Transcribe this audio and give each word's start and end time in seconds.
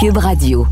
Cube 0.00 0.18
Radio. 0.18 0.64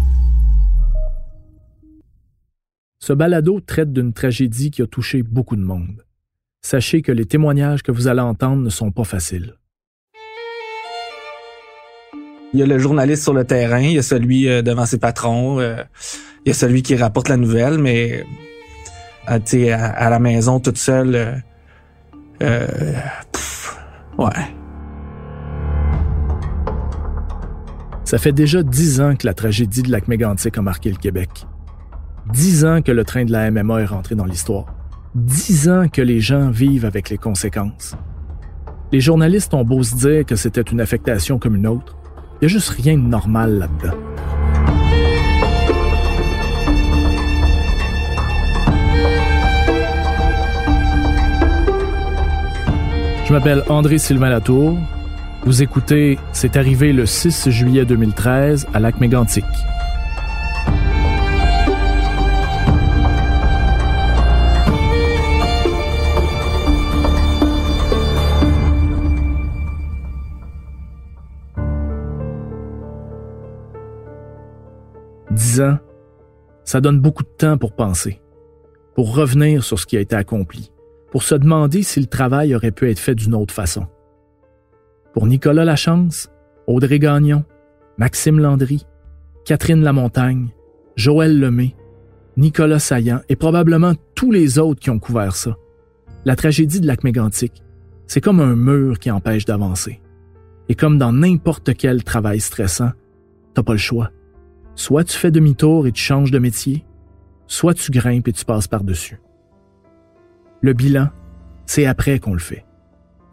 Ce 3.01 3.12
balado 3.12 3.59
traite 3.59 3.93
d'une 3.93 4.12
tragédie 4.12 4.71
qui 4.71 4.83
a 4.83 4.87
touché 4.87 5.25
beaucoup 5.25 5.56
de 5.56 5.62
monde. 5.62 6.04
Sachez 6.62 7.03
que 7.03 7.11
les 7.11 7.25
témoignages 7.25 7.83
que 7.83 7.91
vous 7.91 8.07
allez 8.07 8.21
entendre 8.21 8.62
ne 8.62 8.71
sont 8.71 8.93
pas 8.93 9.03
faciles. 9.03 9.54
Il 12.54 12.61
y 12.61 12.62
a 12.62 12.67
le 12.67 12.79
journaliste 12.79 13.25
sur 13.25 13.32
le 13.32 13.45
terrain, 13.45 13.80
il 13.80 13.95
y 13.95 13.98
a 13.98 14.02
celui 14.02 14.48
euh, 14.48 14.62
devant 14.62 14.86
ses 14.86 14.98
patrons, 14.98 15.58
euh, 15.58 15.82
il 16.45 16.50
y 16.50 16.52
a 16.52 16.54
celui 16.54 16.82
qui 16.82 16.95
rapporte 16.95 17.29
la 17.29 17.36
nouvelle, 17.36 17.79
mais 17.79 18.24
à, 19.27 19.38
à, 19.38 19.86
à 19.86 20.08
la 20.11 20.18
maison 20.20 20.61
toute 20.61 20.79
seule, 20.79 21.16
euh, 21.16 21.34
euh 22.43 22.93
ouais. 24.18 24.66
Ça 28.07 28.18
fait 28.18 28.30
déjà 28.30 28.62
dix 28.62 29.00
ans 29.00 29.17
que 29.17 29.26
la 29.26 29.35
tragédie 29.35 29.82
de 29.82 29.90
lac 29.90 30.07
Mégantic 30.07 30.57
a 30.57 30.62
marqué 30.62 30.90
le 30.90 30.96
Québec. 30.96 31.44
Dix 32.32 32.64
ans 32.64 32.80
que 32.80 32.92
le 32.92 33.04
train 33.04 33.24
de 33.24 33.32
la 33.32 33.50
MMA 33.50 33.80
est 33.80 33.86
rentré 33.86 34.14
dans 34.14 34.24
l'histoire. 34.24 34.66
Dix 35.16 35.68
ans 35.68 35.88
que 35.88 36.02
les 36.02 36.20
gens 36.20 36.50
vivent 36.50 36.84
avec 36.84 37.10
les 37.10 37.18
conséquences. 37.18 37.96
Les 38.92 39.00
journalistes 39.00 39.54
ont 39.54 39.64
beau 39.64 39.82
se 39.82 39.96
dire 39.96 40.24
que 40.24 40.36
c'était 40.36 40.62
une 40.62 40.80
affectation 40.80 41.40
comme 41.40 41.56
une 41.56 41.66
autre, 41.66 41.98
il 42.40 42.46
n'y 42.46 42.46
a 42.46 42.48
juste 42.48 42.68
rien 42.68 42.96
de 42.96 43.02
normal 43.02 43.58
là-dedans. 43.58 43.96
Je 53.24 53.32
m'appelle 53.32 53.64
André 53.68 53.98
Sylvain 53.98 54.28
Latour. 54.28 54.78
Vous 55.46 55.62
écoutez 55.62 56.18
C'est 56.32 56.56
arrivé 56.56 56.92
le 56.92 57.06
6 57.06 57.50
juillet 57.50 57.84
2013 57.84 58.66
à 58.74 58.80
Lac 58.80 58.98
Mégantic. 58.98 59.45
Dix 75.31 75.61
ans, 75.61 75.79
ça 76.65 76.81
donne 76.81 76.98
beaucoup 76.98 77.23
de 77.23 77.29
temps 77.29 77.57
pour 77.57 77.70
penser, 77.77 78.20
pour 78.97 79.15
revenir 79.15 79.63
sur 79.63 79.79
ce 79.79 79.87
qui 79.87 79.97
a 79.97 80.01
été 80.01 80.17
accompli, 80.17 80.73
pour 81.13 81.23
se 81.23 81.37
demander 81.37 81.85
si 81.85 82.01
le 82.01 82.07
travail 82.07 82.53
aurait 82.57 82.73
pu 82.73 82.91
être 82.91 82.98
fait 82.98 83.15
d'une 83.15 83.37
autre 83.37 83.55
façon. 83.55 83.87
Pour 85.17 85.27
Nicolas 85.27 85.64
Lachance, 85.64 86.31
Audrey 86.67 86.98
Gagnon, 86.98 87.42
Maxime 87.97 88.39
Landry, 88.39 88.84
Catherine 89.47 89.83
Lamontagne, 89.83 90.50
Joël 90.95 91.41
Lemay, 91.41 91.75
Nicolas 92.36 92.78
Saillant 92.78 93.23
et 93.31 93.34
probablement 93.34 93.95
tous 94.14 94.31
les 94.31 94.58
autres 94.58 94.78
qui 94.78 94.91
ont 94.91 94.98
couvert 94.98 95.34
ça. 95.34 95.56
La 96.27 96.36
tragédie 96.36 96.83
de 96.83 96.86
lac 96.86 97.03
mégantic, 97.03 97.62
c'est 98.06 98.20
comme 98.20 98.41
un 98.41 98.55
mur 98.56 98.98
qui 98.98 99.11
empêche 99.11 99.47
d'avancer. 99.47 100.03
Et 100.69 100.75
comme 100.75 100.98
dans 100.98 101.12
n'importe 101.12 101.75
quel 101.78 102.05
travail 102.05 102.39
stressant, 102.39 102.91
t'as 103.55 103.62
pas 103.62 103.73
le 103.73 103.78
choix. 103.78 104.11
Soit 104.75 105.05
tu 105.05 105.17
fais 105.17 105.30
demi-tour 105.30 105.86
et 105.86 105.92
tu 105.92 106.03
changes 106.03 106.30
de 106.30 106.39
métier, 106.39 106.84
soit 107.47 107.73
tu 107.73 107.91
grimpes 107.91 108.28
et 108.28 108.34
tu 108.34 108.45
passes 108.45 108.69
par-dessus. 108.69 109.19
Le 110.61 110.75
bilan, 110.75 111.08
c'est 111.64 111.86
après 111.86 112.19
qu'on 112.19 112.34
le 112.34 112.39
fait. 112.39 112.66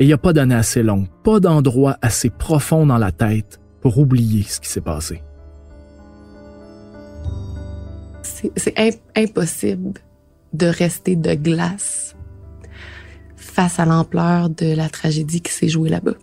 Il 0.04 0.08
n'y 0.08 0.14
a 0.14 0.18
pas 0.18 0.34
d'année 0.34 0.54
assez 0.54 0.84
longue, 0.84 1.08
pas 1.24 1.40
d'endroit 1.40 1.98
assez 2.02 2.30
profond 2.30 2.86
dans 2.86 2.98
la 2.98 3.14
tête 3.14 3.62
pour 3.80 4.00
oublier 4.00 4.44
ce 4.44 4.60
qui 4.60 4.68
s'est 4.68 4.82
passé. 4.82 5.24
C'est 8.22 9.00
impossible 9.16 9.94
de 10.52 10.66
rester 10.66 11.16
de 11.16 11.36
glace 11.36 12.18
face 13.38 13.80
à 13.80 13.86
l'ampleur 13.86 14.50
de 14.50 14.76
la 14.76 14.90
tragédie 14.90 15.40
qui 15.40 15.54
s'est 15.54 15.70
jouée 15.70 15.90
là-bas. 15.90 16.16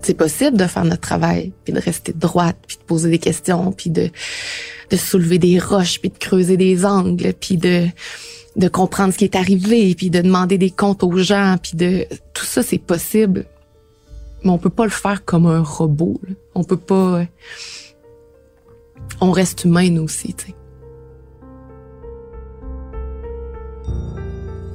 C'est 0.00 0.14
possible 0.14 0.56
de 0.56 0.64
faire 0.64 0.86
notre 0.86 1.02
travail, 1.02 1.52
puis 1.64 1.74
de 1.74 1.78
rester 1.78 2.14
droite, 2.14 2.56
puis 2.66 2.78
de 2.78 2.84
poser 2.84 3.10
des 3.10 3.18
questions, 3.18 3.72
puis 3.72 3.90
de 3.90 4.08
soulever 4.96 5.38
des 5.38 5.58
roches, 5.58 6.00
puis 6.00 6.08
de 6.08 6.16
creuser 6.16 6.56
des 6.56 6.86
angles, 6.86 7.34
puis 7.38 7.58
de 7.58 7.86
de 8.56 8.68
comprendre 8.68 9.12
ce 9.12 9.18
qui 9.18 9.24
est 9.24 9.36
arrivé, 9.36 9.94
puis 9.94 10.10
de 10.10 10.20
demander 10.20 10.58
des 10.58 10.70
comptes 10.70 11.02
aux 11.04 11.16
gens, 11.18 11.56
puis 11.62 11.76
de 11.76 12.06
tout 12.32 12.44
ça 12.44 12.62
c'est 12.62 12.78
possible, 12.78 13.44
mais 14.42 14.50
on 14.50 14.58
peut 14.58 14.70
pas 14.70 14.84
le 14.84 14.90
faire 14.90 15.24
comme 15.24 15.46
un 15.46 15.62
robot. 15.62 16.20
Là. 16.26 16.34
On 16.54 16.64
peut 16.64 16.76
pas. 16.76 17.20
Euh, 17.20 17.24
on 19.20 19.30
reste 19.30 19.64
humain 19.64 19.90
nous 19.90 20.04
aussi, 20.04 20.34
tu 20.34 20.46
sais. 20.46 20.54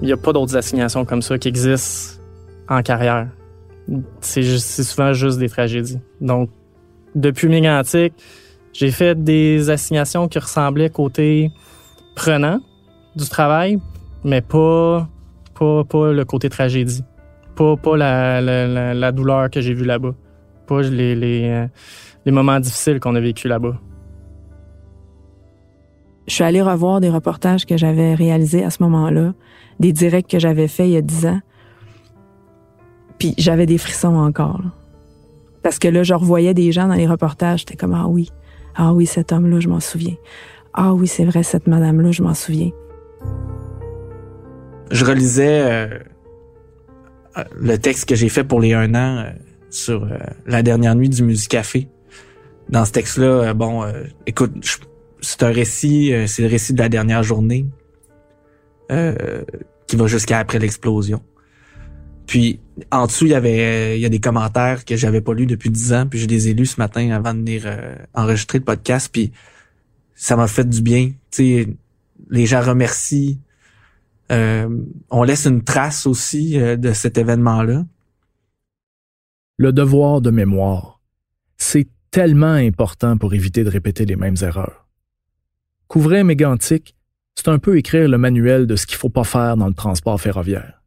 Il 0.02 0.08
n'y 0.08 0.13
a 0.13 0.18
pas 0.18 0.34
d'autres 0.34 0.58
assignations 0.58 1.06
comme 1.06 1.22
ça 1.22 1.38
qui 1.38 1.48
existent 1.48 2.19
en 2.68 2.81
carrière. 2.81 3.30
C'est 4.19 4.44
souvent 4.44 5.13
juste 5.13 5.38
des 5.38 5.50
tragédies. 5.50 6.00
Donc, 6.22 6.50
depuis 7.13 7.48
Mégantic, 7.48 8.13
j'ai 8.74 8.90
fait 8.90 9.22
des 9.22 9.69
assignations 9.69 10.28
qui 10.28 10.40
ressemblaient 10.40 10.90
côté 10.90 11.52
prenant, 12.16 12.62
du 13.16 13.27
travail, 13.27 13.79
mais 14.23 14.41
pas, 14.41 15.07
pas, 15.57 15.83
pas 15.83 16.11
le 16.11 16.25
côté 16.25 16.49
tragédie. 16.49 17.03
Pas, 17.55 17.75
pas 17.75 17.97
la, 17.97 18.41
la, 18.94 19.11
douleur 19.11 19.49
que 19.49 19.61
j'ai 19.61 19.73
vue 19.73 19.85
là-bas. 19.85 20.16
Pas 20.67 20.81
les, 20.81 21.16
les, 21.16 21.67
euh, 22.25 22.31
moments 22.31 22.59
difficiles 22.59 23.00
qu'on 23.00 23.16
a 23.16 23.19
vécu 23.19 23.47
là-bas. 23.47 23.77
Je 26.27 26.35
suis 26.35 26.44
allée 26.44 26.61
revoir 26.61 27.01
des 27.01 27.09
reportages 27.09 27.66
que 27.66 27.77
j'avais 27.77 28.13
réalisés 28.13 28.63
à 28.63 28.69
ce 28.69 28.81
moment-là, 28.83 29.33
des 29.79 29.91
directs 29.91 30.27
que 30.27 30.39
j'avais 30.39 30.67
faits 30.67 30.88
il 30.88 30.94
y 30.94 30.97
a 30.97 31.01
dix 31.01 31.25
ans. 31.25 31.41
Puis 33.17 33.33
j'avais 33.38 33.66
des 33.66 33.77
frissons 33.77 34.16
encore. 34.16 34.61
Parce 35.61 35.77
que 35.77 35.88
là, 35.88 36.03
je 36.03 36.13
revoyais 36.13 36.53
des 36.53 36.71
gens 36.71 36.88
dans 36.88 36.95
les 36.95 37.07
reportages, 37.07 37.59
j'étais 37.59 37.75
comme 37.75 37.94
Ah 37.94 38.07
oui, 38.07 38.31
ah 38.75 38.94
oui, 38.94 39.05
cet 39.05 39.31
homme-là, 39.31 39.59
je 39.59 39.67
m'en 39.67 39.81
souviens. 39.81 40.16
Ah 40.73 40.94
oui, 40.94 41.07
c'est 41.07 41.25
vrai, 41.25 41.44
cette 41.44 41.67
madame-là, 41.67 42.11
je 42.11 42.23
m'en 42.23 42.33
souviens 42.33 42.71
je 44.91 45.05
relisais 45.05 45.61
euh, 47.37 47.43
le 47.55 47.77
texte 47.77 48.07
que 48.07 48.15
j'ai 48.15 48.29
fait 48.29 48.43
pour 48.43 48.59
les 48.59 48.73
un 48.73 48.93
an 48.93 49.17
euh, 49.17 49.31
sur 49.69 50.03
euh, 50.03 50.17
la 50.45 50.63
dernière 50.63 50.95
nuit 50.95 51.09
du 51.09 51.23
Musicafé. 51.23 51.87
Dans 52.69 52.85
ce 52.85 52.91
texte-là, 52.91 53.53
bon, 53.53 53.83
écoute, 54.25 54.53
c'est 55.19 55.43
un 55.43 55.51
récit, 55.51 56.13
c'est 56.27 56.41
le 56.41 56.47
récit 56.47 56.71
de 56.73 56.79
la 56.79 56.87
dernière 56.87 57.21
journée 57.21 57.65
qui 59.88 59.95
va 59.97 60.07
jusqu'à 60.07 60.39
après 60.39 60.57
l'explosion. 60.57 61.21
Puis 62.27 62.61
en 62.89 63.07
dessous, 63.07 63.25
il 63.25 63.31
y 63.31 63.33
avait 63.33 63.97
il 63.97 64.01
y 64.01 64.05
a 64.05 64.09
des 64.09 64.21
commentaires 64.21 64.85
que 64.85 64.95
j'avais 64.95 65.19
pas 65.19 65.33
lus 65.33 65.47
depuis 65.47 65.69
dix 65.69 65.91
ans, 65.91 66.07
puis 66.09 66.17
je 66.17 66.27
les 66.27 66.47
ai 66.47 66.53
lus 66.53 66.67
ce 66.67 66.79
matin 66.79 67.11
avant 67.11 67.33
de 67.33 67.39
venir 67.39 67.65
enregistrer 68.13 68.59
le 68.59 68.63
podcast, 68.63 69.09
puis 69.11 69.33
ça 70.15 70.38
m'a 70.38 70.47
fait 70.47 70.69
du 70.69 70.81
bien. 70.81 71.07
Tu 71.29 71.65
sais, 71.65 71.67
les 72.29 72.45
gens 72.45 72.61
remercient 72.61 73.39
euh, 74.31 74.69
on 75.09 75.23
laisse 75.23 75.45
une 75.45 75.63
trace 75.63 76.05
aussi 76.07 76.57
euh, 76.57 76.77
de 76.77 76.93
cet 76.93 77.17
événement-là. 77.17 77.85
Le 79.57 79.73
devoir 79.73 80.21
de 80.21 80.31
mémoire, 80.31 81.01
c'est 81.57 81.87
tellement 82.11 82.53
important 82.53 83.17
pour 83.17 83.33
éviter 83.33 83.63
de 83.63 83.69
répéter 83.69 84.05
les 84.05 84.15
mêmes 84.15 84.37
erreurs. 84.41 84.87
Couvrir 85.87 86.23
mégantique, 86.23 86.95
c'est 87.35 87.49
un 87.49 87.59
peu 87.59 87.77
écrire 87.77 88.07
le 88.07 88.17
manuel 88.17 88.67
de 88.67 88.75
ce 88.77 88.85
qu'il 88.85 88.97
faut 88.97 89.09
pas 89.09 89.25
faire 89.25 89.57
dans 89.57 89.67
le 89.67 89.73
transport 89.73 90.19
ferroviaire. 90.19 90.81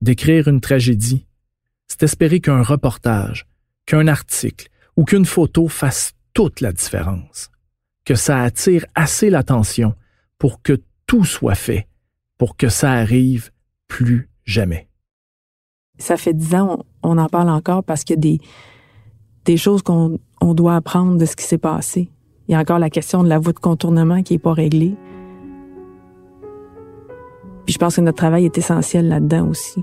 D'écrire 0.00 0.48
une 0.48 0.60
tragédie, 0.60 1.26
c'est 1.86 2.02
espérer 2.02 2.40
qu'un 2.40 2.62
reportage, 2.62 3.46
qu'un 3.86 4.08
article 4.08 4.68
ou 4.96 5.04
qu'une 5.04 5.24
photo 5.24 5.68
fasse 5.68 6.14
toute 6.32 6.60
la 6.60 6.72
différence, 6.72 7.50
que 8.04 8.16
ça 8.16 8.42
attire 8.42 8.84
assez 8.96 9.30
l'attention 9.30 9.94
pour 10.44 10.60
que 10.60 10.78
tout 11.06 11.24
soit 11.24 11.54
fait 11.54 11.88
pour 12.36 12.58
que 12.58 12.68
ça 12.68 12.92
arrive 12.92 13.50
plus 13.88 14.28
jamais. 14.44 14.90
Ça 15.96 16.18
fait 16.18 16.34
dix 16.34 16.54
ans, 16.54 16.84
on, 17.02 17.16
en 17.16 17.30
parle 17.30 17.48
encore 17.48 17.82
parce 17.82 18.04
qu'il 18.04 18.22
y 18.22 18.34
a 18.34 18.38
des, 19.46 19.56
choses 19.56 19.80
qu'on 19.80 20.18
on 20.42 20.52
doit 20.52 20.76
apprendre 20.76 21.16
de 21.16 21.24
ce 21.24 21.34
qui 21.34 21.44
s'est 21.44 21.56
passé. 21.56 22.10
Il 22.46 22.52
y 22.52 22.54
a 22.54 22.58
encore 22.58 22.78
la 22.78 22.90
question 22.90 23.24
de 23.24 23.28
la 23.30 23.38
voie 23.38 23.54
de 23.54 23.58
contournement 23.58 24.22
qui 24.22 24.34
n'est 24.34 24.38
pas 24.38 24.52
réglée. 24.52 24.96
Puis 27.64 27.72
je 27.72 27.78
pense 27.78 27.96
que 27.96 28.02
notre 28.02 28.18
travail 28.18 28.44
est 28.44 28.58
essentiel 28.58 29.08
là-dedans 29.08 29.48
aussi. 29.48 29.82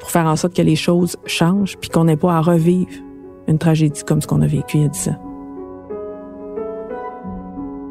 Pour 0.00 0.10
faire 0.10 0.26
en 0.26 0.34
sorte 0.34 0.56
que 0.56 0.62
les 0.62 0.74
choses 0.74 1.16
changent 1.26 1.76
puis 1.78 1.90
qu'on 1.90 2.06
n'ait 2.06 2.16
pas 2.16 2.34
à 2.34 2.40
revivre 2.40 2.90
une 3.46 3.58
tragédie 3.58 4.02
comme 4.02 4.20
ce 4.20 4.26
qu'on 4.26 4.42
a 4.42 4.48
vécu 4.48 4.78
il 4.78 4.82
y 4.82 4.86
a 4.86 4.88
dix 4.88 5.08
ans. 5.10 5.27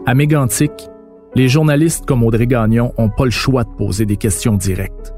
À 0.07 0.15
Mégantic, 0.15 0.71
les 1.35 1.49
journalistes 1.49 2.05
comme 2.05 2.23
Audrey 2.23 2.47
Gagnon 2.47 2.93
n'ont 2.97 3.09
pas 3.09 3.25
le 3.25 3.29
choix 3.29 3.65
de 3.65 3.69
poser 3.71 4.05
des 4.05 4.15
questions 4.15 4.53
directes, 4.53 5.13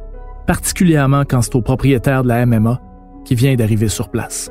particulièrement 0.47 1.25
quand 1.29 1.43
c'est 1.43 1.53
au 1.53 1.61
propriétaire 1.61 2.23
de 2.23 2.29
la 2.29 2.43
MMA 2.47 2.81
qui 3.23 3.35
vient 3.35 3.53
d'arriver 3.53 3.87
sur 3.87 4.09
place. 4.09 4.49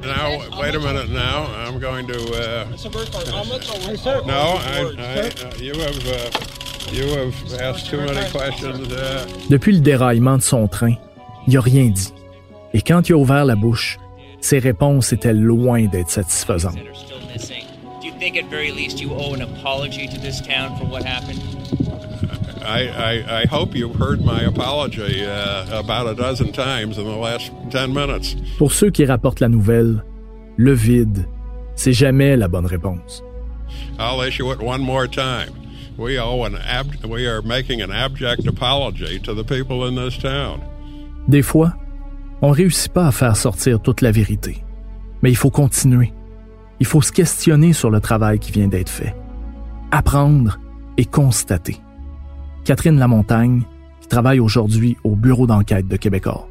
Now, 0.00 0.60
wait 0.60 0.76
a 0.76 0.78
minute. 0.78 1.10
Now, 1.10 1.48
I'm 1.66 1.80
going 1.80 2.06
to. 2.06 2.20
Uh, 2.32 2.66
no, 4.28 4.60
I, 4.62 4.94
I, 4.96 5.26
uh, 5.26 5.60
you 5.60 5.72
have. 5.74 6.06
Uh, 6.06 6.30
you 6.92 7.08
have 7.16 7.60
asked 7.60 7.90
too 7.90 7.96
many 7.96 8.30
questions. 8.30 8.92
Uh, 8.92 9.26
Depuis 9.50 9.72
le 9.72 9.80
déraillement 9.80 10.36
de 10.36 10.42
son 10.42 10.68
train, 10.68 10.94
il 11.48 11.54
n'a 11.54 11.60
rien 11.60 11.88
dit. 11.88 12.14
Et 12.74 12.80
quand 12.82 13.08
il 13.08 13.14
a 13.14 13.16
ouvert 13.16 13.44
la 13.44 13.56
bouche, 13.56 13.98
ses 14.40 14.60
réponses 14.60 15.12
étaient 15.12 15.34
loin 15.34 15.86
d'être 15.86 16.10
satisfaisantes. 16.10 16.78
Think 18.18 18.36
at 18.36 18.46
very 18.50 18.72
least 18.72 19.00
you 19.00 19.12
owe 19.14 19.32
an 19.34 19.42
apology 19.42 20.06
to 20.08 20.18
this 20.18 20.40
town 20.40 20.76
for 20.78 20.84
what 20.84 21.04
happened? 21.04 21.40
I, 22.64 22.88
I, 22.88 23.42
I 23.42 23.46
hope 23.46 23.74
you've 23.74 23.94
heard 23.96 24.24
my 24.24 24.42
apology 24.42 25.24
uh, 25.24 25.78
about 25.78 26.06
a 26.08 26.14
dozen 26.14 26.52
times 26.52 26.98
in 26.98 27.04
the 27.04 27.16
last 27.16 27.50
10 27.70 27.94
minutes. 27.94 28.36
Pour 28.58 28.72
ceux 28.72 28.90
qui 28.90 29.04
rapportent 29.06 29.40
la 29.40 29.48
nouvelle, 29.48 30.02
le 30.56 30.72
vide, 30.74 31.26
c'est 31.76 31.92
jamais 31.92 32.36
la 32.36 32.48
bonne 32.48 32.66
réponse. 32.66 33.22
I'll 33.98 34.20
issue 34.20 34.50
it 34.52 34.60
one 34.60 34.82
more 34.82 35.06
time. 35.06 35.52
We 35.96 36.18
owe 36.18 36.44
an 36.44 36.56
ab- 36.56 37.04
we 37.04 37.26
are 37.26 37.42
making 37.42 37.80
an 37.80 37.90
abject 37.90 38.46
apology 38.46 39.18
to 39.20 39.34
the 39.34 39.44
people 39.44 39.86
in 39.86 39.94
this 39.94 40.18
town. 40.18 40.60
Des 41.28 41.42
fois, 41.42 41.74
on 42.42 42.50
réussit 42.50 42.92
pas 42.92 43.06
à 43.08 43.12
faire 43.12 43.36
sortir 43.36 43.80
toute 43.80 44.00
la 44.00 44.10
vérité. 44.12 44.58
Mais 45.22 45.30
il 45.30 45.36
faut 45.36 45.50
continuer. 45.50 46.12
Il 46.80 46.86
faut 46.86 47.02
se 47.02 47.12
questionner 47.12 47.72
sur 47.72 47.90
le 47.90 48.00
travail 48.00 48.38
qui 48.38 48.52
vient 48.52 48.68
d'être 48.68 48.88
fait. 48.88 49.14
Apprendre 49.90 50.58
et 50.96 51.04
constater. 51.04 51.76
Catherine 52.64 52.98
Lamontagne, 52.98 53.62
qui 54.00 54.08
travaille 54.08 54.40
aujourd'hui 54.40 54.96
au 55.04 55.16
bureau 55.16 55.46
d'enquête 55.46 55.88
de 55.88 55.96
Québecor. 55.96 56.48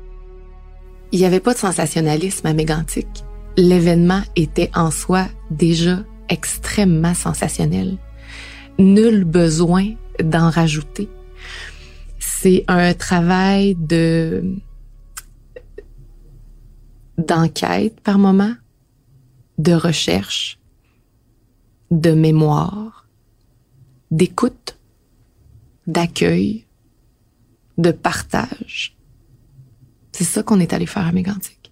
Il 1.12 1.20
n'y 1.20 1.26
avait 1.26 1.40
pas 1.40 1.54
de 1.54 1.60
sensationnalisme 1.60 2.48
à 2.48 2.54
Mégantic. 2.54 3.08
L'événement 3.56 4.22
était 4.36 4.70
en 4.76 4.92
soi 4.92 5.28
déjà 5.50 6.00
extrêmement 6.30 7.14
sensationnel. 7.14 7.98
Nul 8.78 9.24
besoin 9.24 9.92
d'en 10.22 10.50
rajouter. 10.50 11.10
C'est 12.20 12.66
un 12.68 12.94
travail 12.94 13.76
de 13.76 14.44
d'enquête 17.18 18.00
par 18.02 18.20
moment, 18.20 18.54
de 19.58 19.74
recherche, 19.74 20.60
de 21.92 22.12
mémoire, 22.12 23.08
d'écoute, 24.12 24.78
d'accueil, 25.88 26.66
de 27.78 27.92
partage. 27.92 28.96
C'est 30.12 30.24
ça 30.24 30.44
qu'on 30.44 30.60
est 30.60 30.74
allé 30.74 30.86
faire 30.86 31.06
à 31.06 31.12
Mégantic. 31.12 31.72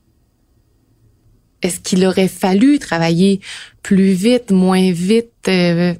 Est-ce 1.61 1.79
qu'il 1.79 2.05
aurait 2.05 2.27
fallu 2.27 2.77
travailler 2.79 3.41
plus 3.81 4.11
vite, 4.11 4.51
moins 4.51 4.91
vite, 4.91 5.47
euh, 5.47 5.95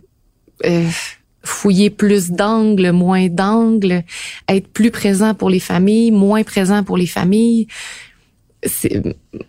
euh, 0.63 0.89
fouiller 1.43 1.89
plus 1.89 2.31
d'angles, 2.31 2.91
moins 2.91 3.27
d'angles, 3.29 4.03
être 4.47 4.67
plus 4.67 4.91
présent 4.91 5.33
pour 5.33 5.49
les 5.49 5.59
familles, 5.59 6.11
moins 6.11 6.43
présent 6.43 6.83
pour 6.83 6.97
les 6.97 7.07
familles? 7.07 7.67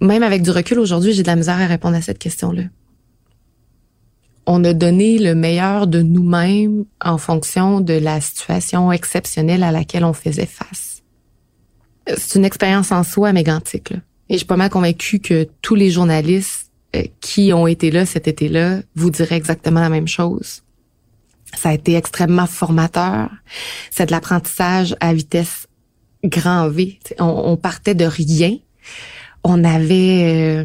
Même 0.01 0.23
avec 0.23 0.43
du 0.43 0.51
recul 0.51 0.79
aujourd'hui, 0.79 1.13
j'ai 1.13 1.23
de 1.23 1.29
la 1.29 1.37
misère 1.37 1.61
à 1.61 1.67
répondre 1.67 1.97
à 1.97 2.03
cette 2.03 2.19
question-là. 2.19 2.63
On 4.47 4.63
a 4.65 4.73
donné 4.73 5.19
le 5.19 5.35
meilleur 5.35 5.87
de 5.87 6.03
nous-mêmes 6.03 6.85
en 7.05 7.19
fonction 7.19 7.81
de 7.81 7.95
la 7.95 8.21
situation 8.21 8.93
exceptionnelle 8.93 9.65
à 9.65 9.73
laquelle 9.73 10.05
on 10.05 10.13
faisait 10.13 10.47
face. 10.47 11.03
C'est 12.17 12.39
une 12.39 12.45
expérience 12.45 12.93
en 12.93 13.03
soi 13.03 13.33
mégantique. 13.33 13.91
Là. 13.91 13.99
Et 14.29 14.35
je 14.35 14.39
suis 14.39 14.47
pas 14.47 14.57
mal 14.57 14.71
convaincue 14.71 15.19
que 15.19 15.49
tous 15.63 15.75
les 15.75 15.91
journalistes 15.91 16.71
euh, 16.95 17.03
qui 17.21 17.53
ont 17.53 17.67
été 17.67 17.91
là 17.91 18.07
cet 18.07 18.29
été-là 18.29 18.81
vous 18.95 19.11
diraient 19.11 19.37
exactement 19.37 19.81
la 19.81 19.89
même 19.89 20.09
chose. 20.09 20.63
Ça 21.57 21.71
a 21.71 21.75
été 21.75 21.95
extrêmement 21.95 22.47
formateur. 22.47 23.31
C'est 23.91 24.07
de 24.07 24.11
l'apprentissage 24.13 24.95
à 25.01 25.15
vitesse 25.15 25.67
grand 26.25 26.69
V. 26.69 26.99
On 27.19 27.57
partait 27.57 27.95
de 27.95 28.05
rien. 28.05 28.57
On 29.45 29.59
n'avait 29.59 30.65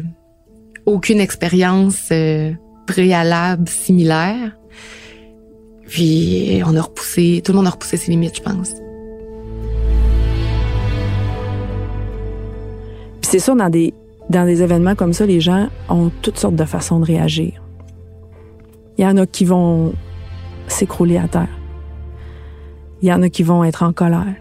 aucune 0.86 1.20
expérience 1.20 2.08
euh, 2.10 2.52
préalable 2.86 3.68
similaire. 3.68 4.56
Puis 5.88 6.62
on 6.66 6.74
a 6.76 6.82
repoussé, 6.82 7.42
tout 7.44 7.52
le 7.52 7.58
monde 7.58 7.66
a 7.66 7.70
repoussé 7.70 7.96
ses 7.96 8.10
limites, 8.10 8.36
je 8.36 8.42
pense. 8.42 8.74
Puis 13.20 13.30
c'est 13.30 13.38
sûr, 13.38 13.54
dans 13.54 13.68
des, 13.68 13.94
dans 14.30 14.46
des 14.46 14.62
événements 14.62 14.94
comme 14.94 15.12
ça, 15.12 15.26
les 15.26 15.40
gens 15.40 15.68
ont 15.88 16.10
toutes 16.22 16.38
sortes 16.38 16.56
de 16.56 16.64
façons 16.64 16.98
de 16.98 17.04
réagir. 17.04 17.62
Il 18.98 19.04
y 19.04 19.06
en 19.06 19.16
a 19.16 19.26
qui 19.26 19.44
vont 19.44 19.92
s'écrouler 20.66 21.18
à 21.18 21.28
terre. 21.28 21.48
Il 23.02 23.08
y 23.08 23.12
en 23.12 23.22
a 23.22 23.28
qui 23.28 23.42
vont 23.42 23.64
être 23.64 23.82
en 23.82 23.92
colère. 23.92 24.34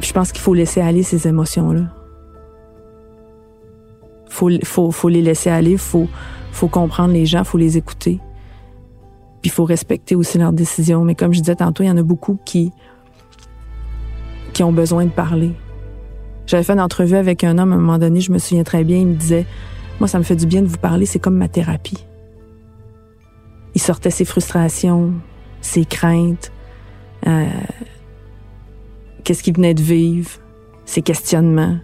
Je 0.00 0.12
pense 0.12 0.32
qu'il 0.32 0.40
faut 0.40 0.54
laisser 0.54 0.80
aller 0.80 1.02
ces 1.02 1.26
émotions-là. 1.26 1.99
Faut, 4.30 4.90
faut, 4.90 5.08
les 5.08 5.22
laisser 5.22 5.50
aller, 5.50 5.76
faut, 5.76 6.08
faut 6.52 6.68
comprendre 6.68 7.12
les 7.12 7.26
gens, 7.26 7.44
faut 7.44 7.58
les 7.58 7.76
écouter. 7.76 8.20
Puis 9.42 9.50
il 9.50 9.50
faut 9.50 9.64
respecter 9.64 10.14
aussi 10.14 10.38
leurs 10.38 10.52
décisions. 10.52 11.04
Mais 11.04 11.14
comme 11.14 11.34
je 11.34 11.40
disais 11.40 11.56
tantôt, 11.56 11.82
il 11.82 11.88
y 11.88 11.90
en 11.90 11.96
a 11.96 12.02
beaucoup 12.02 12.38
qui, 12.44 12.72
qui 14.52 14.62
ont 14.62 14.72
besoin 14.72 15.04
de 15.04 15.10
parler. 15.10 15.52
J'avais 16.46 16.62
fait 16.62 16.72
une 16.72 16.80
entrevue 16.80 17.16
avec 17.16 17.44
un 17.44 17.58
homme 17.58 17.72
à 17.72 17.76
un 17.76 17.78
moment 17.78 17.98
donné, 17.98 18.20
je 18.20 18.32
me 18.32 18.38
souviens 18.38 18.64
très 18.64 18.84
bien, 18.84 18.98
il 18.98 19.06
me 19.06 19.14
disait 19.14 19.46
Moi, 20.00 20.08
ça 20.08 20.18
me 20.18 20.24
fait 20.24 20.36
du 20.36 20.46
bien 20.46 20.62
de 20.62 20.66
vous 20.66 20.78
parler, 20.78 21.06
c'est 21.06 21.18
comme 21.18 21.36
ma 21.36 21.48
thérapie. 21.48 22.06
Il 23.74 23.80
sortait 23.80 24.10
ses 24.10 24.24
frustrations, 24.24 25.12
ses 25.60 25.84
craintes, 25.84 26.50
euh, 27.26 27.46
qu'est-ce 29.22 29.42
qu'il 29.42 29.54
venait 29.54 29.74
de 29.74 29.82
vivre, 29.82 30.30
ses 30.84 31.02
questionnements. 31.02 31.78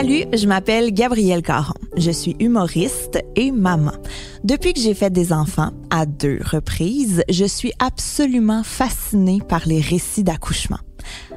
Salut, 0.00 0.24
je 0.32 0.46
m'appelle 0.46 0.94
Gabrielle 0.94 1.42
Caron. 1.42 1.74
Je 1.98 2.10
suis 2.10 2.34
humoriste 2.40 3.22
et 3.36 3.52
maman. 3.52 3.92
Depuis 4.44 4.72
que 4.72 4.80
j'ai 4.80 4.94
fait 4.94 5.10
des 5.10 5.30
enfants, 5.30 5.72
à 5.90 6.06
deux 6.06 6.38
reprises, 6.42 7.22
je 7.28 7.44
suis 7.44 7.74
absolument 7.80 8.62
fascinée 8.62 9.40
par 9.46 9.68
les 9.68 9.82
récits 9.82 10.24
d'accouchement. 10.24 10.78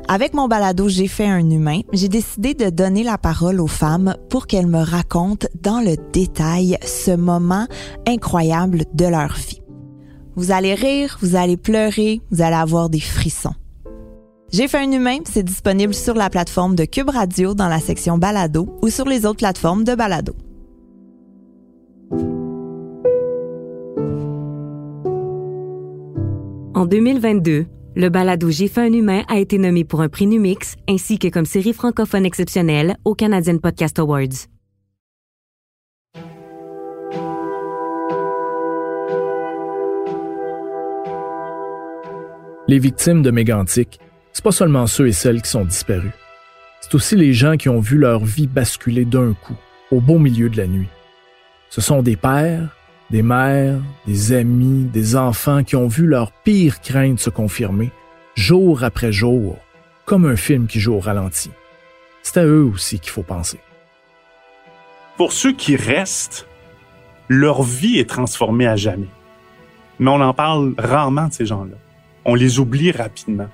Avec 0.08 0.34
mon 0.34 0.48
balado 0.48 0.88
J'ai 0.88 1.10
fait 1.10 1.25
un 1.25 1.50
humain, 1.50 1.82
j'ai 1.91 2.08
décidé 2.08 2.53
de 2.53 2.70
donner 2.70 3.03
la 3.03 3.17
parole 3.17 3.60
aux 3.60 3.67
femmes 3.67 4.15
pour 4.29 4.48
qu'elles 4.48 4.67
me 4.67 4.82
racontent 4.82 5.48
dans 5.62 5.82
le 5.82 5.98
détail 6.13 6.77
ce 6.86 7.12
moment 7.12 7.67
incroyable 8.08 8.86
de 8.93 9.05
leur 9.08 9.34
vie. 9.34 9.62
Vous 10.38 10.51
allez 10.51 10.74
rire, 10.74 11.17
vous 11.22 11.36
allez 11.36 11.58
pleurer, 11.58 12.22
vous 12.32 12.41
allez 12.41 12.55
avoir 12.55 12.89
des 12.89 13.01
frissons. 13.01 13.55
J'ai 14.53 14.67
fait 14.67 14.77
un 14.77 14.91
humain, 14.91 15.17
c'est 15.25 15.41
disponible 15.41 15.95
sur 15.95 16.13
la 16.13 16.29
plateforme 16.29 16.75
de 16.75 16.86
Cube 16.86 17.10
Radio 17.10 17.55
dans 17.55 17.67
la 17.67 17.79
section 17.79 18.19
Balado 18.19 18.77
ou 18.83 18.89
sur 18.89 19.05
les 19.05 19.25
autres 19.25 19.39
plateformes 19.39 19.83
de 19.83 19.95
Balado. 19.95 20.36
En 26.75 26.86
2022, 26.86 27.65
le 27.95 28.10
balado 28.10 28.51
J'ai 28.51 28.67
fait 28.67 28.81
un 28.81 28.93
humain 28.93 29.24
a 29.27 29.39
été 29.39 29.57
nommé 29.57 29.86
pour 29.86 30.01
un 30.01 30.10
prix 30.10 30.27
Numix 30.27 30.75
ainsi 30.88 31.17
que 31.17 31.29
comme 31.29 31.45
série 31.45 31.74
francophone 31.74 32.24
exceptionnelle 32.24 32.98
au 33.05 33.15
Canadian 33.15 33.57
Podcast 33.57 33.98
Awards. 33.98 34.48
Les 42.67 42.79
victimes 42.79 43.24
de 43.24 43.31
Mégantic, 43.31 44.00
c'est 44.33 44.43
pas 44.43 44.51
seulement 44.51 44.87
ceux 44.87 45.07
et 45.07 45.13
celles 45.13 45.41
qui 45.41 45.49
sont 45.49 45.63
disparus. 45.63 46.11
C'est 46.81 46.95
aussi 46.95 47.15
les 47.15 47.33
gens 47.33 47.55
qui 47.55 47.69
ont 47.69 47.79
vu 47.79 47.97
leur 47.97 48.25
vie 48.25 48.47
basculer 48.47 49.05
d'un 49.05 49.33
coup, 49.33 49.55
au 49.91 50.01
beau 50.01 50.17
milieu 50.17 50.49
de 50.49 50.57
la 50.57 50.67
nuit. 50.67 50.89
Ce 51.69 51.81
sont 51.81 52.01
des 52.01 52.15
pères, 52.15 52.75
des 53.09 53.21
mères, 53.21 53.79
des 54.05 54.33
amis, 54.33 54.85
des 54.85 55.15
enfants 55.15 55.63
qui 55.63 55.75
ont 55.75 55.87
vu 55.87 56.07
leurs 56.07 56.31
pires 56.31 56.81
craintes 56.81 57.19
se 57.19 57.29
confirmer, 57.29 57.91
jour 58.35 58.83
après 58.83 59.11
jour, 59.11 59.57
comme 60.05 60.25
un 60.25 60.35
film 60.35 60.67
qui 60.67 60.79
joue 60.79 60.95
au 60.95 60.99
ralenti. 60.99 61.51
C'est 62.23 62.39
à 62.39 62.45
eux 62.45 62.63
aussi 62.63 62.99
qu'il 62.99 63.11
faut 63.11 63.23
penser. 63.23 63.59
Pour 65.15 65.31
ceux 65.31 65.53
qui 65.53 65.75
restent, 65.75 66.47
leur 67.27 67.61
vie 67.61 67.99
est 67.99 68.09
transformée 68.09 68.67
à 68.67 68.75
jamais. 68.75 69.09
Mais 69.99 70.09
on 70.09 70.21
en 70.21 70.33
parle 70.33 70.73
rarement 70.77 71.27
de 71.27 71.33
ces 71.33 71.45
gens-là. 71.45 71.75
on 72.25 72.35
les 72.35 72.59
oublie 72.59 72.91
rapidement. 72.91 73.49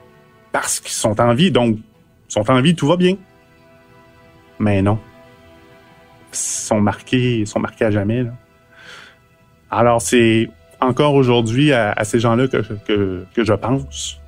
Parce 0.51 0.79
qu'ils 0.79 0.91
sont 0.91 1.19
en 1.19 1.33
vie, 1.33 1.51
donc, 1.51 1.77
ils 1.77 2.33
sont 2.33 2.49
en 2.49 2.61
vie, 2.61 2.75
tout 2.75 2.87
va 2.87 2.97
bien. 2.97 3.15
Mais 4.59 4.81
non. 4.81 4.99
Ils 6.31 6.37
sont 6.37 6.81
marqués, 6.81 7.39
ils 7.39 7.47
sont 7.47 7.59
marqués 7.59 7.85
à 7.85 7.91
jamais. 7.91 8.25
Alors, 9.71 10.01
c'est 10.01 10.49
encore 10.81 11.13
aujourd'hui 11.13 11.73
à, 11.73 11.95
ces 12.03 12.19
gens-là 12.19 12.47
que, 12.47 13.25
je 13.37 13.53
pense. 13.53 14.19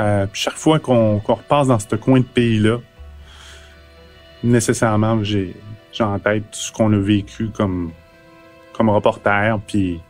Euh, 0.00 0.26
chaque 0.32 0.54
fois 0.54 0.78
qu'on 0.78 1.18
repasse 1.18 1.66
dans 1.68 1.78
ce 1.78 1.96
coin 1.96 2.20
de 2.20 2.24
pays-là, 2.24 2.78
nécessairement, 4.42 5.22
j'ai 5.24 5.54
en 6.00 6.18
tête 6.18 6.44
ce 6.52 6.70
qu'on 6.70 6.92
a 6.92 6.98
vécu 6.98 7.48
comme, 7.48 7.90
comme 8.72 8.90
reporter, 8.90 9.58
puis 9.66 10.00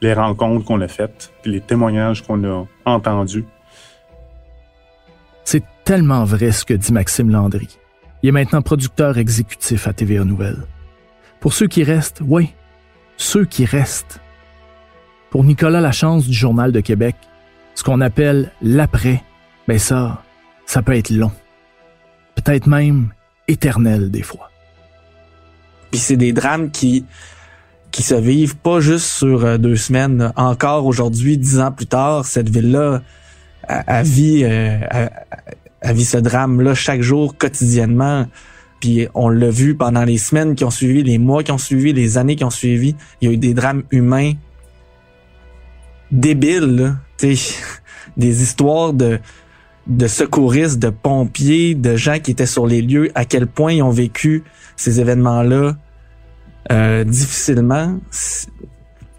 les 0.00 0.12
rencontres 0.12 0.64
qu'on 0.64 0.80
a 0.80 0.88
faites, 0.88 1.32
puis 1.42 1.52
les 1.52 1.60
témoignages 1.60 2.22
qu'on 2.22 2.42
a 2.44 2.66
entendus. 2.84 3.44
Tellement 5.84 6.24
vrai 6.24 6.52
ce 6.52 6.64
que 6.64 6.74
dit 6.74 6.92
Maxime 6.92 7.30
Landry. 7.30 7.68
Il 8.22 8.28
est 8.28 8.32
maintenant 8.32 8.62
producteur 8.62 9.18
exécutif 9.18 9.86
à 9.86 9.92
TVA 9.92 10.24
Nouvelles. 10.24 10.66
Pour 11.40 11.54
ceux 11.54 11.66
qui 11.66 11.84
restent, 11.84 12.20
oui, 12.22 12.52
ceux 13.16 13.44
qui 13.44 13.64
restent. 13.64 14.20
Pour 15.30 15.44
Nicolas 15.44 15.80
Lachance 15.80 16.26
du 16.26 16.34
Journal 16.34 16.72
de 16.72 16.80
Québec, 16.80 17.16
ce 17.74 17.82
qu'on 17.82 18.00
appelle 18.00 18.52
l'après, 18.60 19.22
ben 19.66 19.78
ça, 19.78 20.22
ça 20.66 20.82
peut 20.82 20.96
être 20.96 21.10
long. 21.10 21.32
Peut-être 22.34 22.66
même 22.66 23.12
éternel 23.48 24.10
des 24.10 24.22
fois. 24.22 24.50
Puis 25.90 26.00
c'est 26.00 26.16
des 26.16 26.32
drames 26.32 26.70
qui 26.70 27.04
qui 27.90 28.02
se 28.02 28.14
vivent 28.14 28.56
pas 28.56 28.80
juste 28.80 29.06
sur 29.06 29.44
euh, 29.44 29.58
deux 29.58 29.76
semaines. 29.76 30.32
Encore 30.36 30.86
aujourd'hui, 30.86 31.38
dix 31.38 31.58
ans 31.58 31.72
plus 31.72 31.86
tard, 31.86 32.24
cette 32.24 32.48
ville-là 32.48 33.02
a, 33.66 34.02
vit 34.02 34.44
euh, 34.44 34.78
vit 35.82 36.04
ce 36.04 36.18
drame-là 36.18 36.74
chaque 36.74 37.02
jour, 37.02 37.36
quotidiennement. 37.36 38.26
Puis 38.80 39.08
on 39.14 39.28
l'a 39.28 39.50
vu 39.50 39.74
pendant 39.74 40.04
les 40.04 40.18
semaines 40.18 40.54
qui 40.54 40.64
ont 40.64 40.70
suivi, 40.70 41.02
les 41.02 41.18
mois 41.18 41.42
qui 41.42 41.52
ont 41.52 41.58
suivi, 41.58 41.92
les 41.92 42.18
années 42.18 42.36
qui 42.36 42.44
ont 42.44 42.50
suivi. 42.50 42.94
Il 43.20 43.28
y 43.28 43.30
a 43.30 43.34
eu 43.34 43.38
des 43.38 43.54
drames 43.54 43.82
humains 43.90 44.32
débiles, 46.10 46.96
des 48.16 48.42
histoires 48.42 48.92
de 48.92 49.20
de 49.86 50.06
secouristes, 50.06 50.78
de 50.78 50.90
pompiers, 50.90 51.74
de 51.74 51.96
gens 51.96 52.18
qui 52.20 52.30
étaient 52.30 52.46
sur 52.46 52.66
les 52.66 52.80
lieux, 52.80 53.10
à 53.14 53.24
quel 53.24 53.46
point 53.46 53.72
ils 53.72 53.82
ont 53.82 53.90
vécu 53.90 54.44
ces 54.76 55.00
événements-là 55.00 55.76
euh, 56.70 57.04
difficilement. 57.04 57.98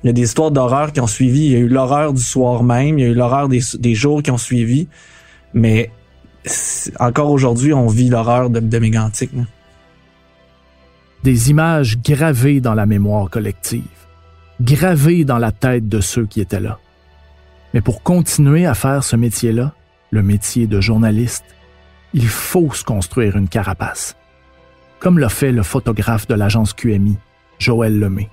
Il 0.03 0.07
y 0.07 0.09
a 0.09 0.13
des 0.13 0.21
histoires 0.21 0.51
d'horreur 0.51 0.93
qui 0.93 1.01
ont 1.01 1.07
suivi. 1.07 1.47
Il 1.47 1.51
y 1.51 1.55
a 1.55 1.59
eu 1.59 1.67
l'horreur 1.67 2.13
du 2.13 2.23
soir 2.23 2.63
même, 2.63 2.97
il 2.97 3.01
y 3.01 3.05
a 3.05 3.09
eu 3.09 3.13
l'horreur 3.13 3.49
des, 3.49 3.59
des, 3.79 3.93
jours 3.93 4.23
qui 4.23 4.31
ont 4.31 4.37
suivi. 4.37 4.87
Mais 5.53 5.91
encore 6.99 7.31
aujourd'hui, 7.31 7.73
on 7.73 7.87
vit 7.87 8.09
l'horreur 8.09 8.49
de, 8.49 8.59
de 8.59 8.79
Mégantic. 8.79 9.31
Des 11.23 11.49
images 11.51 11.99
gravées 11.99 12.61
dans 12.61 12.73
la 12.73 12.85
mémoire 12.85 13.29
collective, 13.29 13.83
gravées 14.59 15.23
dans 15.23 15.37
la 15.37 15.51
tête 15.51 15.87
de 15.87 16.01
ceux 16.01 16.25
qui 16.25 16.41
étaient 16.41 16.59
là. 16.59 16.79
Mais 17.73 17.81
pour 17.81 18.03
continuer 18.03 18.65
à 18.65 18.73
faire 18.73 19.03
ce 19.03 19.15
métier-là, 19.15 19.73
le 20.09 20.23
métier 20.23 20.67
de 20.67 20.81
journaliste, 20.81 21.45
il 22.13 22.27
faut 22.27 22.73
se 22.73 22.83
construire 22.83 23.37
une 23.37 23.47
carapace, 23.47 24.17
comme 24.99 25.19
l'a 25.19 25.29
fait 25.29 25.51
le 25.51 25.63
photographe 25.63 26.27
de 26.27 26.35
l'agence 26.35 26.73
QMI, 26.73 27.17
Joël 27.59 27.97
Lemay. 27.97 28.29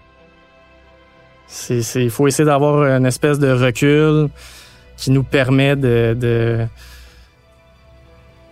Il 1.70 2.10
faut 2.10 2.26
essayer 2.26 2.44
d'avoir 2.44 2.84
une 2.84 3.06
espèce 3.06 3.38
de 3.38 3.50
recul 3.50 4.28
qui 4.96 5.10
nous 5.10 5.22
permet 5.22 5.76
de, 5.76 6.16
de, 6.18 6.66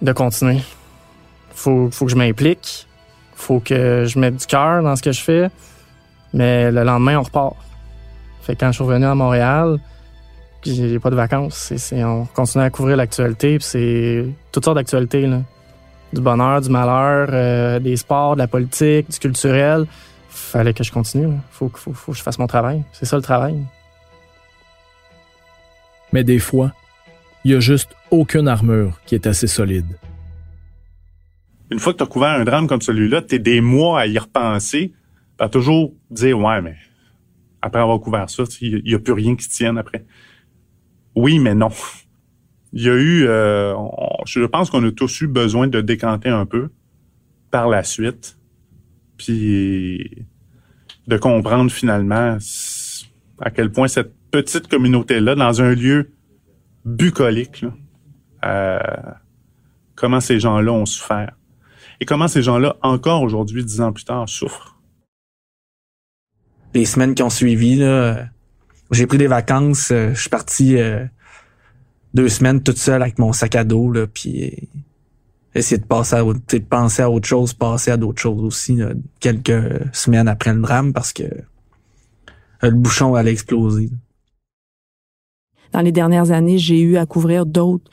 de 0.07 0.13
continuer. 0.13 0.61
Faut, 1.55 1.91
faut 1.91 2.07
que 2.07 2.11
je 2.11 2.17
m'implique, 2.17 2.87
faut 3.35 3.61
que 3.61 4.05
je 4.07 4.19
mette 4.19 4.37
du 4.37 4.47
cœur 4.47 4.83
dans 4.83 4.97
ce 4.97 5.03
que 5.03 5.13
je 5.13 5.21
fais, 5.21 5.51
mais 6.33 6.71
le 6.71 6.85
lendemain, 6.85 7.19
on 7.19 7.23
repart. 7.23 7.57
Fait 8.43 8.57
quand 8.57 8.69
je 8.69 8.73
suis 8.73 8.85
revenu 8.85 9.07
à 9.07 9.15
Montréal, 9.15 9.79
j'ai 10.65 10.99
pas 10.99 11.11
de 11.11 11.17
vacances. 11.17 11.73
C'est, 11.77 12.05
on 12.05 12.27
continue 12.27 12.65
à 12.65 12.71
couvrir 12.71 12.97
l'actualité, 12.97 13.59
puis 13.59 13.67
c'est 13.67 14.27
toutes 14.53 14.65
sortes 14.65 14.77
d'actualités. 14.77 15.29
Du 16.13 16.21
bonheur, 16.21 16.61
du 16.61 16.71
malheur, 16.71 17.29
euh, 17.33 17.79
des 17.81 17.97
sports, 17.97 18.35
de 18.35 18.41
la 18.41 18.47
politique, 18.47 19.11
du 19.11 19.19
culturel. 19.19 19.87
Fallait 20.29 20.73
que 20.73 20.85
je 20.85 20.93
continue. 20.93 21.35
Faut, 21.51 21.71
faut, 21.75 21.93
faut 21.93 22.13
que 22.13 22.19
je 22.19 22.23
fasse 22.23 22.39
mon 22.39 22.47
travail. 22.47 22.85
C'est 22.93 23.07
ça 23.07 23.17
le 23.17 23.23
travail. 23.23 23.57
Mais 26.13 26.23
des 26.23 26.39
fois, 26.39 26.73
il 27.47 27.51
y 27.51 27.55
a 27.55 27.61
juste 27.61 27.95
aucune 28.11 28.49
armure 28.49 29.01
qui 29.07 29.15
est 29.15 29.25
assez 29.25 29.47
solide. 29.47 29.87
Une 31.71 31.79
fois 31.79 31.93
que 31.93 31.99
tu 31.99 32.03
as 32.03 32.09
couvert 32.09 32.31
un 32.31 32.43
drame 32.43 32.67
comme 32.67 32.81
celui-là, 32.81 33.23
tu 33.23 33.37
es 33.37 33.39
des 33.39 33.61
mois 33.61 34.01
à 34.01 34.07
y 34.09 34.19
repenser, 34.19 34.95
à 35.39 35.49
toujours 35.49 35.95
dire 36.11 36.37
ouais, 36.41 36.61
mais 36.61 36.75
après 37.63 37.81
avoir 37.81 38.01
couvert 38.01 38.29
ça, 38.29 38.43
il 38.61 38.83
n'y 38.83 38.95
a 38.95 38.99
plus 38.99 39.13
rien 39.13 39.37
qui 39.37 39.49
tienne 39.49 39.79
après. 39.79 40.05
Oui, 41.15 41.39
mais 41.39 41.55
non. 41.55 41.69
Il 42.73 42.83
y 42.83 42.91
a 42.91 42.95
eu, 42.95 43.29
euh, 43.29 43.77
je 44.25 44.45
pense 44.45 44.69
qu'on 44.69 44.85
a 44.85 44.91
tous 44.91 45.21
eu 45.21 45.29
besoin 45.29 45.69
de 45.69 45.81
décanter 45.81 46.31
un 46.31 46.47
peu 46.47 46.71
par 47.53 47.69
la 47.69 47.85
suite, 47.85 48.41
puis 49.19 50.27
de 51.07 51.17
comprendre 51.17 51.71
finalement 51.71 52.39
à 53.39 53.51
quel 53.53 53.71
point 53.71 53.87
cette 53.87 54.13
petite 54.33 54.67
communauté-là, 54.67 55.37
dans 55.37 55.63
un 55.63 55.77
lieu 55.77 56.11
bucolique, 56.87 57.67
euh, 58.45 58.79
comment 59.97 60.21
ces 60.21 60.41
gens-là 60.41 60.73
ont 60.73 60.87
souffert 60.87 61.37
et 62.01 62.05
comment 62.05 62.29
ces 62.29 62.43
gens-là, 62.43 62.77
encore 62.83 63.23
aujourd'hui, 63.23 63.65
dix 63.65 63.81
ans 63.81 63.93
plus 63.93 64.05
tard, 64.05 64.29
souffrent. 64.29 64.79
Les 66.75 66.85
semaines 66.85 67.15
qui 67.15 67.23
ont 67.23 67.31
suivi, 67.31 67.77
là, 67.77 68.27
j'ai 68.91 69.07
pris 69.07 69.19
des 69.19 69.27
vacances. 69.27 69.91
Euh, 69.91 70.13
je 70.15 70.21
suis 70.21 70.31
parti 70.31 70.77
euh, 70.77 71.05
deux 72.15 72.29
semaines 72.29 72.63
toute 72.63 72.77
seule 72.77 73.03
avec 73.03 73.19
mon 73.19 73.33
sac 73.33 73.55
à 73.55 73.65
dos, 73.65 73.91
là, 73.91 74.07
puis 74.07 74.69
essayer 75.55 75.79
de 75.79 75.87
passer 75.87 76.17
à, 76.17 76.23
de 76.23 76.59
penser 76.59 77.03
à 77.03 77.11
autre 77.11 77.27
chose, 77.27 77.55
passer 77.55 77.91
à 77.91 77.97
d'autres 77.97 78.21
choses 78.21 78.45
aussi, 78.45 78.79
quelques 79.21 79.95
semaines 79.95 80.29
après 80.29 80.53
le 80.53 80.61
drame, 80.61 80.93
parce 80.93 81.15
que 81.15 81.25
le 82.61 82.71
bouchon 82.73 83.15
allait 83.15 83.33
exploser. 83.33 83.91
Dans 85.73 85.81
les 85.81 85.93
dernières 85.93 86.31
années, 86.31 86.59
j'ai 86.59 86.81
eu 86.81 86.97
à 86.97 87.07
couvrir 87.07 87.47
d'autres 87.47 87.89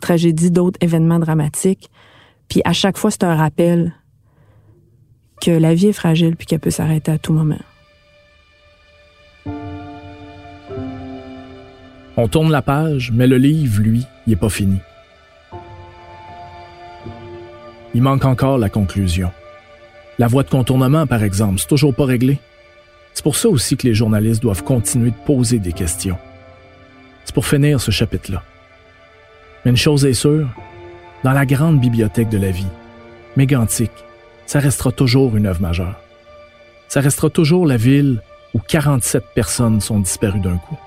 tragédies, 0.00 0.50
d'autres 0.50 0.78
événements 0.80 1.18
dramatiques. 1.18 1.90
Puis 2.48 2.60
à 2.64 2.72
chaque 2.72 2.98
fois, 2.98 3.10
c'est 3.10 3.24
un 3.24 3.36
rappel 3.36 3.94
que 5.40 5.50
la 5.50 5.74
vie 5.74 5.88
est 5.88 5.92
fragile 5.92 6.36
puis 6.36 6.46
qu'elle 6.46 6.60
peut 6.60 6.70
s'arrêter 6.70 7.12
à 7.12 7.18
tout 7.18 7.32
moment. 7.32 7.58
On 12.16 12.28
tourne 12.28 12.50
la 12.52 12.62
page, 12.62 13.10
mais 13.12 13.26
le 13.26 13.38
livre, 13.38 13.82
lui, 13.82 14.06
il 14.26 14.30
n'est 14.30 14.36
pas 14.36 14.48
fini. 14.48 14.78
Il 17.92 18.02
manque 18.02 18.24
encore 18.24 18.58
la 18.58 18.68
conclusion. 18.68 19.30
La 20.18 20.28
voie 20.28 20.44
de 20.44 20.50
contournement, 20.50 21.06
par 21.06 21.24
exemple, 21.24 21.58
c'est 21.58 21.66
toujours 21.66 21.94
pas 21.94 22.04
réglé. 22.04 22.38
C'est 23.14 23.24
pour 23.24 23.36
ça 23.36 23.48
aussi 23.48 23.76
que 23.76 23.86
les 23.86 23.94
journalistes 23.94 24.42
doivent 24.42 24.62
continuer 24.62 25.10
de 25.10 25.16
poser 25.26 25.58
des 25.58 25.72
questions. 25.72 26.16
C'est 27.24 27.34
pour 27.34 27.46
finir 27.46 27.80
ce 27.80 27.90
chapitre-là. 27.90 28.42
Mais 29.64 29.70
une 29.70 29.76
chose 29.76 30.04
est 30.04 30.14
sûre, 30.14 30.48
dans 31.22 31.32
la 31.32 31.46
grande 31.46 31.80
bibliothèque 31.80 32.28
de 32.28 32.38
la 32.38 32.50
vie, 32.50 32.66
mégantique, 33.36 34.04
ça 34.46 34.60
restera 34.60 34.92
toujours 34.92 35.36
une 35.36 35.46
œuvre 35.46 35.62
majeure. 35.62 35.98
Ça 36.88 37.00
restera 37.00 37.30
toujours 37.30 37.66
la 37.66 37.76
ville 37.76 38.20
où 38.52 38.58
47 38.58 39.24
personnes 39.34 39.80
sont 39.80 40.00
disparues 40.00 40.40
d'un 40.40 40.58
coup 40.58 40.78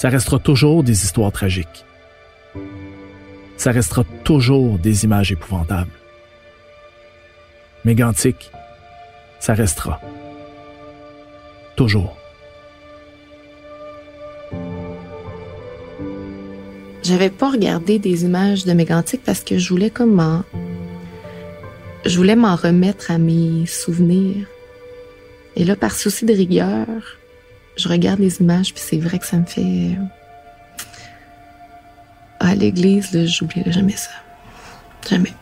ça 0.00 0.08
restera 0.08 0.38
toujours 0.38 0.82
des 0.82 1.04
histoires 1.04 1.30
tragiques. 1.30 1.84
Ça 3.58 3.70
restera 3.70 4.02
toujours 4.24 4.78
des 4.78 5.04
images 5.04 5.30
épouvantables. 5.30 5.90
Mégantic, 7.84 8.50
ça 9.40 9.52
restera. 9.52 10.00
Toujours. 11.76 12.16
J'avais 17.10 17.28
pas 17.28 17.50
regardé 17.50 17.98
des 17.98 18.22
images 18.22 18.64
de 18.64 18.72
Mégantic 18.72 19.20
parce 19.24 19.40
que 19.40 19.58
je 19.58 19.68
voulais 19.70 19.90
comment 19.90 20.44
je 22.06 22.16
voulais 22.16 22.36
m'en 22.36 22.54
remettre 22.54 23.10
à 23.10 23.18
mes 23.18 23.66
souvenirs. 23.66 24.46
Et 25.56 25.64
là, 25.64 25.74
par 25.74 25.90
souci 25.90 26.24
de 26.24 26.32
rigueur, 26.32 26.86
je 27.76 27.88
regarde 27.88 28.20
les 28.20 28.40
images, 28.40 28.72
puis 28.72 28.82
c'est 28.86 28.98
vrai 28.98 29.18
que 29.18 29.26
ça 29.26 29.38
me 29.38 29.44
fait. 29.44 29.60
Euh, 29.60 30.04
à 32.38 32.54
l'église, 32.54 33.26
j'oublierai 33.26 33.72
jamais 33.72 33.96
ça. 33.96 34.10
Jamais. 35.08 35.34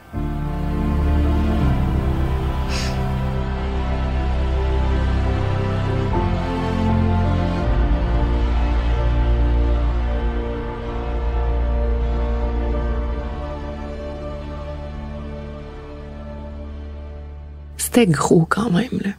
C'était 17.89 18.07
gros 18.07 18.45
quand 18.45 18.71
même, 18.71 19.01
là. 19.03 19.13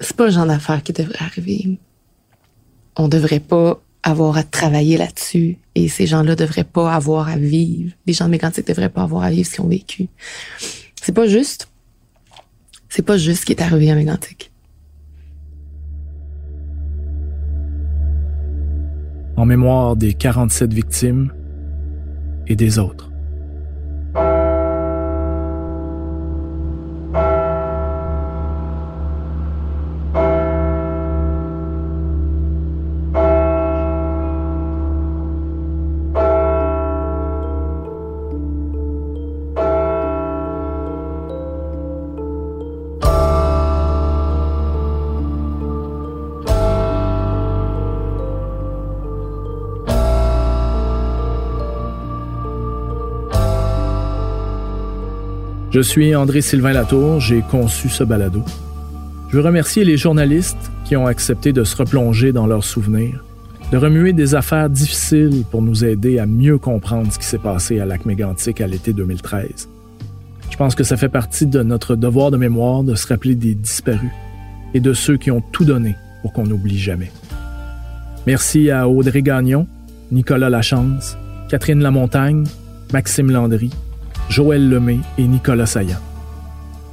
C'est 0.00 0.16
pas 0.16 0.24
le 0.24 0.32
genre 0.32 0.46
d'affaire 0.46 0.82
qui 0.82 0.92
devrait 0.92 1.16
arriver. 1.20 1.78
On 2.96 3.06
devrait 3.06 3.38
pas 3.38 3.80
avoir 4.02 4.36
à 4.36 4.42
travailler 4.42 4.96
là-dessus 4.96 5.58
et 5.76 5.88
ces 5.88 6.08
gens-là 6.08 6.34
devraient 6.34 6.64
pas 6.64 6.92
avoir 6.92 7.28
à 7.28 7.36
vivre. 7.36 7.92
Les 8.06 8.12
gens 8.12 8.24
de 8.24 8.30
Mégantic 8.30 8.66
devraient 8.66 8.88
pas 8.88 9.02
avoir 9.02 9.22
à 9.22 9.30
vivre 9.30 9.48
ce 9.48 9.54
qu'ils 9.54 9.64
ont 9.64 9.68
vécu. 9.68 10.08
C'est 11.00 11.14
pas 11.14 11.28
juste. 11.28 11.68
C'est 12.88 13.06
pas 13.06 13.16
juste 13.16 13.42
ce 13.42 13.46
qui 13.46 13.52
est 13.52 13.62
arrivé 13.62 13.92
à 13.92 13.94
Mégantic. 13.94 14.50
En 19.36 19.46
mémoire 19.46 19.94
des 19.94 20.14
47 20.14 20.72
victimes 20.72 21.32
et 22.48 22.56
des 22.56 22.80
autres. 22.80 23.13
Je 55.74 55.80
suis 55.80 56.14
André-Sylvain 56.14 56.72
Latour, 56.72 57.18
j'ai 57.18 57.40
conçu 57.40 57.88
ce 57.88 58.04
balado. 58.04 58.44
Je 59.28 59.36
veux 59.36 59.42
remercier 59.42 59.84
les 59.84 59.96
journalistes 59.96 60.70
qui 60.84 60.94
ont 60.94 61.08
accepté 61.08 61.52
de 61.52 61.64
se 61.64 61.74
replonger 61.74 62.30
dans 62.30 62.46
leurs 62.46 62.62
souvenirs, 62.62 63.24
de 63.72 63.76
remuer 63.76 64.12
des 64.12 64.36
affaires 64.36 64.70
difficiles 64.70 65.42
pour 65.50 65.62
nous 65.62 65.84
aider 65.84 66.20
à 66.20 66.26
mieux 66.26 66.58
comprendre 66.58 67.12
ce 67.12 67.18
qui 67.18 67.24
s'est 67.24 67.38
passé 67.38 67.80
à 67.80 67.86
Lac-Mégantic 67.86 68.60
à 68.60 68.68
l'été 68.68 68.92
2013. 68.92 69.68
Je 70.48 70.56
pense 70.56 70.76
que 70.76 70.84
ça 70.84 70.96
fait 70.96 71.08
partie 71.08 71.46
de 71.46 71.64
notre 71.64 71.96
devoir 71.96 72.30
de 72.30 72.36
mémoire 72.36 72.84
de 72.84 72.94
se 72.94 73.08
rappeler 73.08 73.34
des 73.34 73.56
disparus 73.56 74.12
et 74.74 74.80
de 74.80 74.92
ceux 74.92 75.16
qui 75.16 75.32
ont 75.32 75.42
tout 75.50 75.64
donné 75.64 75.96
pour 76.22 76.32
qu'on 76.32 76.44
n'oublie 76.44 76.78
jamais. 76.78 77.10
Merci 78.28 78.70
à 78.70 78.88
Audrey 78.88 79.22
Gagnon, 79.22 79.66
Nicolas 80.12 80.50
Lachance, 80.50 81.16
Catherine 81.48 81.82
Lamontagne, 81.82 82.44
Maxime 82.92 83.32
Landry, 83.32 83.70
Joël 84.28 84.68
Lemay 84.68 84.98
et 85.18 85.26
Nicolas 85.26 85.66
Saillant. 85.66 86.00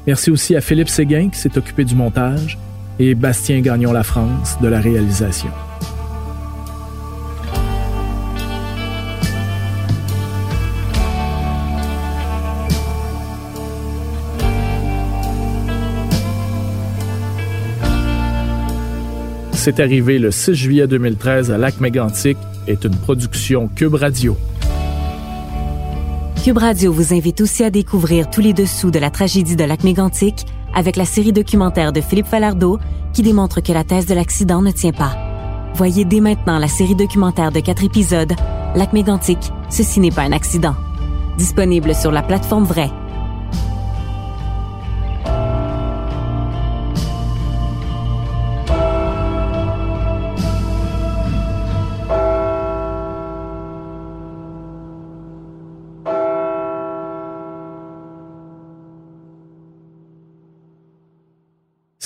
Merci 0.07 0.31
aussi 0.31 0.55
à 0.55 0.61
Philippe 0.61 0.89
Séguin 0.89 1.29
qui 1.29 1.39
s'est 1.39 1.57
occupé 1.57 1.83
du 1.85 1.95
montage 1.95 2.57
et 2.99 3.15
Bastien 3.15 3.61
Gagnon 3.61 3.91
La 3.93 4.03
France 4.03 4.57
de 4.61 4.67
la 4.67 4.79
réalisation. 4.79 5.49
C'est 19.53 19.79
arrivé 19.79 20.17
le 20.17 20.31
6 20.31 20.55
juillet 20.55 20.87
2013 20.87 21.51
à 21.51 21.57
Lac 21.59 21.79
Mégantic 21.79 22.35
est 22.65 22.83
une 22.83 22.95
production 22.95 23.67
Cube 23.67 23.93
Radio. 23.93 24.35
Cube 26.43 26.57
Radio 26.57 26.91
vous 26.91 27.13
invite 27.13 27.39
aussi 27.41 27.63
à 27.63 27.69
découvrir 27.69 28.27
tous 28.27 28.41
les 28.41 28.53
dessous 28.53 28.89
de 28.89 28.97
la 28.97 29.11
tragédie 29.11 29.55
de 29.55 29.63
lac 29.63 29.83
Mégantic 29.83 30.47
avec 30.73 30.95
la 30.95 31.05
série 31.05 31.33
documentaire 31.33 31.93
de 31.93 32.01
Philippe 32.01 32.25
Falardeau 32.25 32.79
qui 33.13 33.21
démontre 33.21 33.61
que 33.61 33.71
la 33.71 33.83
thèse 33.83 34.07
de 34.07 34.15
l'accident 34.15 34.63
ne 34.63 34.71
tient 34.71 34.91
pas. 34.91 35.15
Voyez 35.75 36.03
dès 36.03 36.19
maintenant 36.19 36.57
la 36.57 36.67
série 36.67 36.95
documentaire 36.95 37.51
de 37.51 37.59
quatre 37.59 37.83
épisodes, 37.83 38.33
Lac 38.73 38.91
Mégantic, 38.91 39.37
ceci 39.69 39.99
n'est 39.99 40.09
pas 40.09 40.23
un 40.23 40.31
accident. 40.31 40.73
Disponible 41.37 41.93
sur 41.93 42.11
la 42.11 42.23
plateforme 42.23 42.63
Vrai. 42.63 42.89